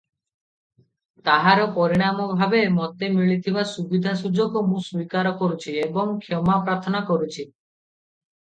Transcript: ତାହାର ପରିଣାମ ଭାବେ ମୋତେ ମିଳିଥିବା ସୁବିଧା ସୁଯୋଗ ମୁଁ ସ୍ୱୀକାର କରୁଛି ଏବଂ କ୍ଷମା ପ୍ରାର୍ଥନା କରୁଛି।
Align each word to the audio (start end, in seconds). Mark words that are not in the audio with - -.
ତାହାର 1.27 1.67
ପରିଣାମ 1.75 2.25
ଭାବେ 2.39 2.61
ମୋତେ 2.77 3.09
ମିଳିଥିବା 3.17 3.67
ସୁବିଧା 3.73 4.15
ସୁଯୋଗ 4.23 4.65
ମୁଁ 4.71 4.81
ସ୍ୱୀକାର 4.87 5.35
କରୁଛି 5.43 5.77
ଏବଂ 5.85 6.19
କ୍ଷମା 6.25 6.57
ପ୍ରାର୍ଥନା 6.67 7.05
କରୁଛି। 7.13 7.47